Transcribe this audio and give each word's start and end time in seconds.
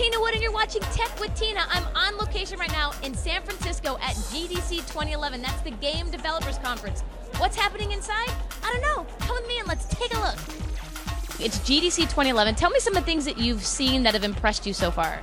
Tina 0.00 0.18
Wood, 0.18 0.32
and 0.32 0.42
you're 0.42 0.50
watching 0.50 0.80
Tech 0.80 1.20
with 1.20 1.34
Tina. 1.34 1.60
I'm 1.68 1.84
on 1.94 2.16
location 2.16 2.58
right 2.58 2.72
now 2.72 2.92
in 3.02 3.14
San 3.14 3.42
Francisco 3.42 3.98
at 4.00 4.14
GDC 4.14 4.76
2011. 4.76 5.42
That's 5.42 5.60
the 5.60 5.72
Game 5.72 6.10
Developers 6.10 6.56
Conference. 6.56 7.02
What's 7.36 7.54
happening 7.54 7.92
inside? 7.92 8.30
I 8.64 8.72
don't 8.72 8.80
know. 8.80 9.06
Come 9.26 9.36
with 9.36 9.46
me 9.46 9.58
and 9.58 9.68
let's 9.68 9.84
take 9.84 10.14
a 10.14 10.18
look. 10.18 10.36
It's 11.38 11.58
GDC 11.58 11.96
2011. 11.96 12.54
Tell 12.54 12.70
me 12.70 12.80
some 12.80 12.96
of 12.96 13.02
the 13.02 13.04
things 13.04 13.26
that 13.26 13.36
you've 13.36 13.62
seen 13.62 14.02
that 14.04 14.14
have 14.14 14.24
impressed 14.24 14.66
you 14.66 14.72
so 14.72 14.90
far 14.90 15.20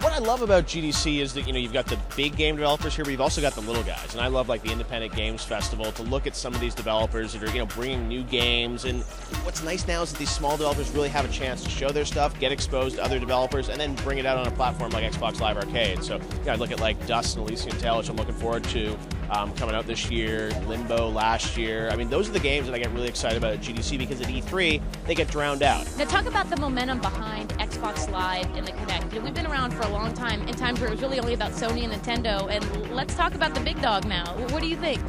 what 0.00 0.12
I 0.12 0.18
love 0.18 0.42
about 0.42 0.64
GDC 0.64 1.20
is 1.20 1.34
that 1.34 1.46
you 1.46 1.52
know 1.52 1.58
you've 1.58 1.72
got 1.72 1.86
the 1.86 1.98
big 2.16 2.36
game 2.36 2.56
developers 2.56 2.94
here, 2.94 3.04
but 3.04 3.10
you've 3.10 3.20
also 3.20 3.40
got 3.40 3.54
the 3.54 3.60
little 3.60 3.82
guys, 3.82 4.12
and 4.12 4.20
I 4.20 4.28
love 4.28 4.48
like 4.48 4.62
the 4.62 4.70
Independent 4.70 5.14
Games 5.14 5.44
Festival 5.44 5.90
to 5.92 6.02
look 6.04 6.26
at 6.26 6.36
some 6.36 6.54
of 6.54 6.60
these 6.60 6.74
developers 6.74 7.32
that 7.32 7.42
are 7.42 7.50
you 7.50 7.58
know 7.58 7.66
bringing 7.66 8.06
new 8.06 8.22
games. 8.24 8.84
And 8.84 9.02
what's 9.44 9.62
nice 9.62 9.86
now 9.88 10.02
is 10.02 10.12
that 10.12 10.18
these 10.18 10.30
small 10.30 10.56
developers 10.56 10.90
really 10.90 11.08
have 11.08 11.24
a 11.24 11.32
chance 11.32 11.64
to 11.64 11.70
show 11.70 11.90
their 11.90 12.04
stuff, 12.04 12.38
get 12.38 12.52
exposed 12.52 12.96
to 12.96 13.04
other 13.04 13.18
developers, 13.18 13.68
and 13.68 13.80
then 13.80 13.94
bring 13.96 14.18
it 14.18 14.26
out 14.26 14.38
on 14.38 14.46
a 14.46 14.52
platform 14.52 14.90
like 14.92 15.10
Xbox 15.10 15.40
Live 15.40 15.56
Arcade. 15.56 16.04
So 16.04 16.20
yeah, 16.44 16.52
I 16.52 16.56
look 16.56 16.70
at 16.70 16.80
like 16.80 17.04
Dust: 17.06 17.36
An 17.36 17.42
Elysian 17.42 17.76
Tail, 17.78 17.98
which 17.98 18.08
I'm 18.08 18.16
looking 18.16 18.34
forward 18.34 18.64
to 18.64 18.96
um, 19.30 19.52
coming 19.54 19.74
out 19.74 19.86
this 19.86 20.10
year, 20.10 20.50
Limbo 20.66 21.08
last 21.08 21.56
year. 21.56 21.90
I 21.90 21.96
mean, 21.96 22.08
those 22.08 22.28
are 22.28 22.32
the 22.32 22.40
games 22.40 22.66
that 22.66 22.74
I 22.74 22.78
get 22.78 22.90
really 22.92 23.08
excited 23.08 23.38
about 23.38 23.52
at 23.52 23.60
GDC 23.60 23.98
because 23.98 24.20
at 24.20 24.28
E3 24.28 24.80
they 25.06 25.14
get 25.14 25.30
drowned 25.30 25.62
out. 25.62 25.86
Now 25.96 26.04
talk 26.04 26.26
about 26.26 26.50
the 26.50 26.56
momentum 26.56 27.00
behind 27.00 27.50
Xbox 27.50 28.10
Live 28.10 28.46
and 28.56 28.66
the 28.66 28.72
Kinect. 28.72 29.12
You 29.12 29.18
know, 29.18 29.24
we've 29.24 29.34
been 29.34 29.46
around 29.46 29.72
for 29.72 29.82
a 29.82 29.90
long 29.90 30.14
time 30.14 30.46
in 30.48 30.54
times 30.54 30.80
where 30.80 30.88
it 30.88 30.92
was 30.92 31.02
really 31.02 31.20
only 31.20 31.34
about 31.34 31.52
Sony 31.52 31.84
and 31.84 31.92
Nintendo. 31.92 32.50
And 32.50 32.94
let's 32.94 33.14
talk 33.14 33.34
about 33.34 33.54
the 33.54 33.60
big 33.60 33.80
dog 33.82 34.06
now. 34.06 34.26
What 34.48 34.62
do 34.62 34.68
you 34.68 34.76
think? 34.76 35.00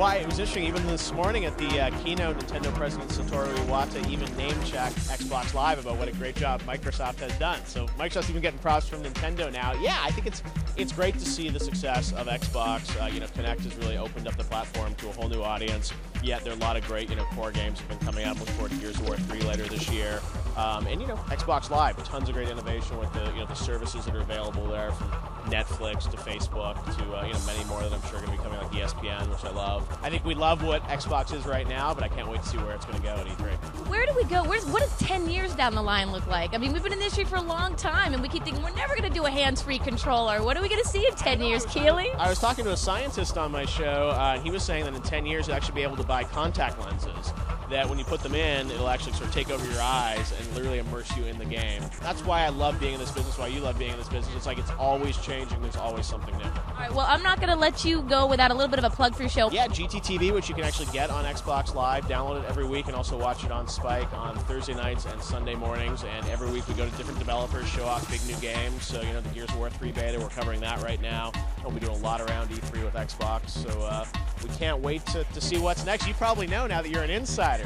Why 0.00 0.14
it 0.14 0.24
was 0.24 0.38
interesting. 0.38 0.64
Even 0.64 0.86
this 0.86 1.12
morning 1.12 1.44
at 1.44 1.58
the 1.58 1.78
uh, 1.78 1.90
keynote, 2.02 2.38
Nintendo 2.38 2.74
President 2.74 3.10
Satoru 3.10 3.54
Iwata 3.66 4.08
even 4.08 4.34
name 4.34 4.56
checked 4.64 4.96
Xbox 4.96 5.52
Live 5.52 5.78
about 5.78 5.98
what 5.98 6.08
a 6.08 6.12
great 6.12 6.34
job 6.34 6.62
Microsoft 6.62 7.18
has 7.18 7.38
done. 7.38 7.62
So 7.66 7.84
Microsoft's 7.98 8.30
even 8.30 8.40
getting 8.40 8.58
props 8.60 8.88
from 8.88 9.02
Nintendo 9.02 9.52
now. 9.52 9.74
Yeah, 9.74 9.98
I 10.00 10.10
think 10.10 10.26
it's 10.26 10.42
it's 10.78 10.90
great 10.90 11.18
to 11.18 11.26
see 11.26 11.50
the 11.50 11.60
success 11.60 12.14
of 12.14 12.28
Xbox. 12.28 12.98
Uh, 12.98 13.08
you 13.08 13.20
know, 13.20 13.26
Kinect 13.26 13.60
has 13.60 13.76
really 13.76 13.98
opened 13.98 14.26
up 14.26 14.38
the 14.38 14.44
platform 14.44 14.94
to 14.94 15.10
a 15.10 15.12
whole 15.12 15.28
new 15.28 15.42
audience. 15.42 15.92
Yet 16.22 16.44
there 16.44 16.54
are 16.54 16.56
a 16.56 16.60
lot 16.60 16.78
of 16.78 16.86
great 16.86 17.10
you 17.10 17.16
know 17.16 17.24
core 17.34 17.52
games 17.52 17.78
have 17.80 17.88
been 17.90 17.98
coming 17.98 18.24
out. 18.24 18.38
Look 18.38 18.48
forward 18.48 18.70
to 18.70 18.78
Gears 18.78 18.98
of 18.98 19.06
War 19.06 19.18
3 19.18 19.40
later 19.40 19.64
this 19.64 19.90
year. 19.90 20.22
Um, 20.56 20.86
and 20.86 21.02
you 21.02 21.08
know, 21.08 21.16
Xbox 21.28 21.68
Live, 21.68 22.02
tons 22.04 22.26
of 22.26 22.34
great 22.34 22.48
innovation 22.48 22.98
with 22.98 23.12
the 23.12 23.30
you 23.32 23.40
know 23.40 23.46
the 23.46 23.54
services 23.54 24.06
that 24.06 24.16
are 24.16 24.22
available 24.22 24.66
there 24.66 24.92
from 24.92 25.10
Netflix 25.50 26.10
to 26.10 26.16
Facebook 26.16 26.74
to 26.96 27.16
uh, 27.16 27.26
you 27.26 27.32
know 27.32 27.40
many 27.46 27.64
more 27.64 27.82
that 27.82 27.92
I'm 27.92 28.02
sure 28.08 28.18
are 28.18 28.26
going 28.26 28.36
to 28.36 28.42
be 28.42 28.42
coming 28.42 28.58
like 28.58 28.70
ESPN, 28.72 29.28
which 29.30 29.44
I 29.44 29.50
love. 29.50 29.86
I 30.02 30.08
think 30.08 30.24
we 30.24 30.34
love 30.34 30.62
what 30.62 30.82
Xbox 30.84 31.34
is 31.34 31.44
right 31.44 31.68
now, 31.68 31.92
but 31.92 32.02
I 32.02 32.08
can't 32.08 32.28
wait 32.28 32.42
to 32.42 32.48
see 32.48 32.58
where 32.58 32.74
it's 32.74 32.86
going 32.86 32.98
to 32.98 33.02
go 33.02 33.10
at 33.10 33.26
E3. 33.26 33.88
Where 33.88 34.06
do 34.06 34.14
we 34.14 34.24
go? 34.24 34.42
Where's 34.44 34.64
what 34.66 34.82
does 34.82 34.96
10 34.98 35.28
years 35.28 35.54
down 35.54 35.74
the 35.74 35.82
line 35.82 36.12
look 36.12 36.26
like? 36.26 36.54
I 36.54 36.58
mean, 36.58 36.72
we've 36.72 36.82
been 36.82 36.92
in 36.92 36.98
this 36.98 37.10
industry 37.10 37.38
for 37.38 37.44
a 37.44 37.48
long 37.48 37.74
time, 37.74 38.12
and 38.12 38.22
we 38.22 38.28
keep 38.28 38.44
thinking 38.44 38.62
we're 38.62 38.70
never 38.70 38.94
going 38.94 39.08
to 39.08 39.14
do 39.14 39.26
a 39.26 39.30
hands-free 39.30 39.80
controller. 39.80 40.42
What 40.42 40.56
are 40.56 40.62
we 40.62 40.68
going 40.68 40.82
to 40.82 40.88
see 40.88 41.06
in 41.06 41.14
10 41.14 41.42
years, 41.42 41.66
Keighley? 41.66 42.10
I 42.12 42.28
was 42.28 42.38
talking 42.38 42.64
to 42.64 42.72
a 42.72 42.76
scientist 42.76 43.36
on 43.36 43.50
my 43.50 43.64
show, 43.64 44.10
uh, 44.14 44.34
and 44.36 44.44
he 44.44 44.50
was 44.50 44.62
saying 44.62 44.84
that 44.84 44.94
in 44.94 45.02
10 45.02 45.26
years 45.26 45.48
you'll 45.48 45.56
actually 45.56 45.74
be 45.74 45.82
able 45.82 45.96
to 45.96 46.04
buy 46.04 46.24
contact 46.24 46.80
lenses 46.80 47.32
that 47.70 47.88
when 47.88 47.98
you 47.98 48.04
put 48.04 48.20
them 48.20 48.34
in, 48.34 48.70
it'll 48.70 48.88
actually 48.88 49.12
sort 49.12 49.28
of 49.28 49.34
take 49.34 49.50
over 49.50 49.64
your 49.70 49.80
eyes 49.80 50.32
and 50.38 50.54
literally 50.54 50.78
immerse 50.78 51.16
you 51.16 51.24
in 51.24 51.38
the 51.38 51.44
game. 51.44 51.82
That's 52.00 52.24
why 52.24 52.42
I 52.42 52.48
love 52.48 52.78
being 52.80 52.94
in 52.94 53.00
this 53.00 53.10
business, 53.10 53.38
why 53.38 53.46
you 53.46 53.60
love 53.60 53.78
being 53.78 53.92
in 53.92 53.98
this 53.98 54.08
business. 54.08 54.34
It's 54.36 54.46
like 54.46 54.58
it's 54.58 54.70
always 54.72 55.16
changing, 55.18 55.60
there's 55.62 55.76
always 55.76 56.06
something 56.06 56.36
new. 56.36 56.44
All 56.44 56.74
right, 56.78 56.92
well, 56.92 57.06
I'm 57.08 57.22
not 57.22 57.38
going 57.38 57.50
to 57.50 57.56
let 57.56 57.84
you 57.84 58.02
go 58.02 58.26
without 58.26 58.50
a 58.50 58.54
little 58.54 58.68
bit 58.68 58.78
of 58.78 58.84
a 58.84 58.94
plug 58.94 59.14
for 59.14 59.22
your 59.22 59.30
show. 59.30 59.50
Yeah, 59.50 59.68
GTTV, 59.68 60.32
which 60.32 60.48
you 60.48 60.54
can 60.54 60.64
actually 60.64 60.90
get 60.92 61.10
on 61.10 61.24
Xbox 61.24 61.74
Live, 61.74 62.06
download 62.06 62.42
it 62.42 62.48
every 62.48 62.66
week, 62.66 62.86
and 62.86 62.96
also 62.96 63.18
watch 63.18 63.44
it 63.44 63.52
on 63.52 63.68
Spike 63.68 64.12
on 64.12 64.36
Thursday 64.40 64.74
nights 64.74 65.06
and 65.06 65.22
Sunday 65.22 65.54
mornings. 65.54 66.04
And 66.04 66.26
every 66.28 66.50
week 66.50 66.66
we 66.68 66.74
go 66.74 66.88
to 66.88 66.96
different 66.96 67.18
developers, 67.18 67.68
show 67.68 67.84
off 67.84 68.10
big 68.10 68.24
new 68.26 68.40
games. 68.40 68.84
So, 68.84 69.00
you 69.00 69.12
know, 69.12 69.20
the 69.20 69.28
Gears 69.30 69.50
of 69.50 69.58
War 69.58 69.70
3 69.70 69.92
beta, 69.92 70.18
we're 70.18 70.28
covering 70.28 70.60
that 70.60 70.82
right 70.82 71.00
now. 71.00 71.32
We'll 71.62 71.72
be 71.72 71.80
doing 71.80 71.96
a 71.96 72.02
lot 72.02 72.20
around 72.20 72.48
E3 72.48 72.84
with 72.84 72.94
Xbox. 72.94 73.50
So, 73.50 73.68
uh, 73.82 74.04
we 74.42 74.48
can't 74.56 74.80
wait 74.80 75.04
to, 75.06 75.24
to 75.24 75.40
see 75.40 75.58
what's 75.58 75.84
next. 75.84 76.06
You 76.06 76.14
probably 76.14 76.46
know 76.46 76.66
now 76.66 76.82
that 76.82 76.90
you're 76.90 77.02
an 77.02 77.10
insider, 77.10 77.59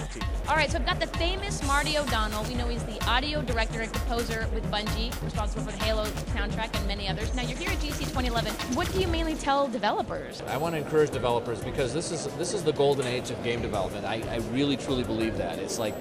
All 0.49 0.57
right, 0.57 0.71
so 0.71 0.79
I've 0.79 0.87
got 0.87 1.01
the 1.01 1.07
famous 1.19 1.67
Marty 1.67 1.97
O'Donnell. 1.99 2.45
We 2.45 2.55
know 2.55 2.69
he's 2.69 2.83
the 2.85 3.03
audio 3.09 3.43
director 3.43 3.81
and 3.81 3.93
composer 3.93 4.49
with 4.53 4.65
Bungie, 4.71 5.11
responsible 5.25 5.65
for 5.65 5.73
the 5.73 5.85
Halo 5.85 6.05
soundtrack 6.05 6.77
and 6.77 6.87
many 6.87 7.09
others. 7.09 7.35
Now, 7.35 7.43
you're 7.43 7.59
here 7.59 7.71
at 7.71 7.79
GDC 7.79 8.01
2011. 8.01 8.53
What 8.77 8.93
do 8.93 9.01
you 9.01 9.09
mainly 9.09 9.35
tell 9.35 9.69
developers? 9.69 10.43
I 10.49 10.57
want 10.57 10.75
to 10.75 10.81
encourage 10.81 11.11
developers 11.11 11.61
because 11.61 11.95
this 11.95 12.13
is 12.13 12.27
this 12.37 12.53
is 12.53 12.63
the 12.63 12.73
golden 12.73 13.07
age 13.07 13.31
of 13.31 13.43
game 13.43 13.63
development. 13.63 14.05
I, 14.05 14.23
I 14.31 14.37
really 14.53 14.77
truly 14.77 15.05
believe 15.05 15.37
that. 15.39 15.59
It's 15.59 15.79
like 15.79 15.95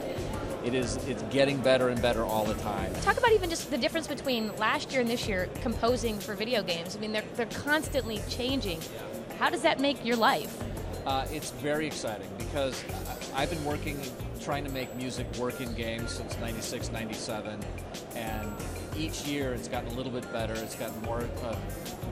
it 0.65 0.73
is 0.73 0.97
it's 1.07 1.23
getting 1.23 1.57
better 1.57 1.89
and 1.89 2.01
better 2.01 2.23
all 2.23 2.45
the 2.45 2.55
time. 2.55 2.93
Talk 3.01 3.17
about 3.17 3.31
even 3.31 3.49
just 3.49 3.69
the 3.69 3.77
difference 3.77 4.07
between 4.07 4.55
last 4.57 4.91
year 4.91 5.01
and 5.01 5.09
this 5.09 5.27
year 5.27 5.49
composing 5.61 6.19
for 6.19 6.35
video 6.35 6.63
games. 6.63 6.95
I 6.95 6.99
mean, 6.99 7.11
they're, 7.11 7.23
they're 7.35 7.45
constantly 7.47 8.21
changing. 8.29 8.79
How 9.39 9.49
does 9.49 9.61
that 9.61 9.79
make 9.79 10.03
your 10.05 10.15
life? 10.15 10.57
Uh, 11.05 11.25
it's 11.31 11.51
very 11.51 11.85
exciting 11.85 12.29
because 12.37 12.81
I've 13.35 13.49
been 13.49 13.63
working, 13.65 13.99
trying 14.41 14.63
to 14.63 14.71
make 14.71 14.95
music 14.95 15.27
work 15.35 15.59
in 15.59 15.73
games 15.73 16.11
since 16.11 16.37
96, 16.39 16.91
97, 16.91 17.59
and 18.15 18.49
each 18.97 19.25
year 19.25 19.53
it's 19.53 19.67
gotten 19.67 19.89
a 19.89 19.93
little 19.95 20.11
bit 20.11 20.31
better. 20.31 20.53
It's 20.53 20.75
gotten 20.75 21.01
more, 21.01 21.27
uh, 21.43 21.55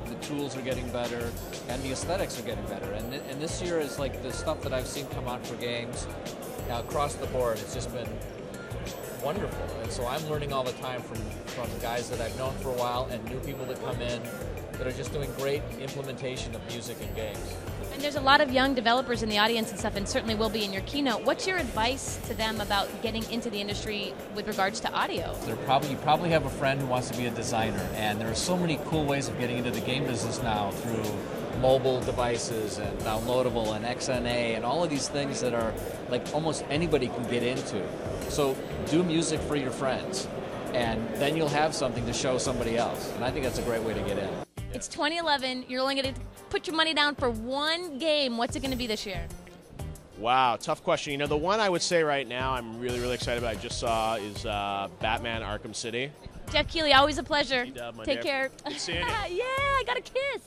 the 0.07 0.15
tools 0.15 0.57
are 0.57 0.61
getting 0.61 0.89
better, 0.89 1.31
and 1.69 1.81
the 1.83 1.91
aesthetics 1.91 2.37
are 2.37 2.43
getting 2.43 2.65
better. 2.65 2.91
And, 2.91 3.13
and 3.13 3.41
this 3.41 3.61
year 3.61 3.79
is 3.79 3.97
like 3.97 4.21
the 4.23 4.33
stuff 4.33 4.61
that 4.63 4.73
I've 4.73 4.87
seen 4.87 5.05
come 5.07 5.27
out 5.27 5.45
for 5.47 5.55
games 5.55 6.05
uh, 6.69 6.83
across 6.85 7.15
the 7.15 7.27
board. 7.27 7.59
It's 7.59 7.73
just 7.73 7.93
been 7.93 8.09
wonderful. 9.23 9.79
And 9.81 9.91
so 9.91 10.05
I'm 10.05 10.25
learning 10.27 10.51
all 10.51 10.63
the 10.63 10.73
time 10.73 11.01
from, 11.01 11.17
from 11.45 11.69
guys 11.81 12.09
that 12.09 12.19
I've 12.19 12.37
known 12.37 12.53
for 12.55 12.69
a 12.69 12.77
while 12.77 13.07
and 13.09 13.23
new 13.25 13.39
people 13.39 13.65
that 13.67 13.81
come 13.85 14.01
in 14.01 14.21
that 14.73 14.85
are 14.85 14.91
just 14.91 15.13
doing 15.13 15.31
great 15.37 15.61
implementation 15.79 16.53
of 16.55 16.65
music 16.67 16.97
in 17.01 17.13
games. 17.13 17.55
And 17.93 18.01
there's 18.01 18.15
a 18.15 18.21
lot 18.21 18.39
of 18.39 18.51
young 18.51 18.73
developers 18.73 19.21
in 19.21 19.27
the 19.27 19.37
audience 19.37 19.69
and 19.69 19.77
stuff, 19.77 19.97
and 19.97 20.07
certainly 20.07 20.33
will 20.33 20.49
be 20.49 20.63
in 20.63 20.71
your 20.71 20.81
keynote. 20.83 21.25
What's 21.25 21.45
your 21.45 21.57
advice 21.57 22.17
to 22.27 22.33
them 22.33 22.61
about 22.61 22.89
getting 23.01 23.29
into 23.29 23.49
the 23.49 23.59
industry 23.59 24.13
with 24.33 24.47
regards 24.47 24.79
to 24.81 24.91
audio? 24.93 25.35
They're 25.45 25.57
probably 25.57 25.89
you 25.89 25.97
probably 25.97 26.29
have 26.29 26.45
a 26.45 26.49
friend 26.49 26.79
who 26.79 26.87
wants 26.87 27.09
to 27.09 27.17
be 27.17 27.25
a 27.25 27.31
designer, 27.31 27.85
and 27.95 28.19
there 28.19 28.31
are 28.31 28.35
so 28.35 28.57
many 28.57 28.79
cool 28.85 29.05
ways 29.05 29.27
of 29.27 29.37
getting 29.39 29.57
into 29.57 29.71
the 29.71 29.81
game 29.81 30.05
business 30.05 30.41
now 30.41 30.71
through 30.71 31.03
mobile 31.59 31.99
devices 32.01 32.77
and 32.77 32.97
downloadable 32.99 33.75
and 33.75 33.85
XNA 33.85 34.55
and 34.55 34.65
all 34.65 34.83
of 34.83 34.89
these 34.89 35.07
things 35.07 35.41
that 35.41 35.53
are 35.53 35.73
like 36.09 36.25
almost 36.33 36.63
anybody 36.69 37.07
can 37.07 37.23
get 37.29 37.43
into. 37.43 37.85
So 38.29 38.55
do 38.89 39.03
music 39.03 39.41
for 39.41 39.57
your 39.57 39.71
friends, 39.71 40.27
and 40.73 41.07
then 41.15 41.35
you'll 41.35 41.49
have 41.49 41.75
something 41.75 42.05
to 42.05 42.13
show 42.13 42.37
somebody 42.37 42.77
else. 42.77 43.11
And 43.15 43.25
I 43.25 43.31
think 43.31 43.43
that's 43.43 43.59
a 43.59 43.63
great 43.63 43.83
way 43.83 43.93
to 43.93 44.01
get 44.01 44.17
in. 44.17 44.50
It's 44.73 44.87
2011. 44.87 45.65
You're 45.67 45.81
only 45.81 46.01
going 46.01 46.13
to 46.13 46.21
put 46.49 46.67
your 46.67 46.75
money 46.75 46.93
down 46.93 47.15
for 47.15 47.29
one 47.29 47.99
game. 47.99 48.37
What's 48.37 48.55
it 48.55 48.61
going 48.61 48.71
to 48.71 48.77
be 48.77 48.87
this 48.87 49.05
year? 49.05 49.27
Wow, 50.17 50.55
tough 50.55 50.83
question. 50.83 51.11
You 51.11 51.17
know, 51.17 51.27
the 51.27 51.37
one 51.37 51.59
I 51.59 51.67
would 51.67 51.81
say 51.81 52.03
right 52.03 52.27
now 52.27 52.53
I'm 52.53 52.79
really, 52.79 52.99
really 52.99 53.15
excited 53.15 53.41
about, 53.43 53.57
I 53.57 53.59
just 53.59 53.79
saw, 53.79 54.15
is 54.15 54.45
uh, 54.45 54.87
Batman 54.99 55.41
Arkham 55.41 55.75
City. 55.75 56.11
Geoff 56.51 56.67
Keighley, 56.67 56.93
always 56.93 57.17
a 57.17 57.23
pleasure. 57.23 57.65
Take 58.03 58.21
care. 58.21 58.49
Good 58.65 58.79
seeing 58.79 58.99
you. 58.99 59.05
yeah, 59.29 59.43
I 59.43 59.83
got 59.85 59.97
a 59.97 60.01
kiss. 60.01 60.41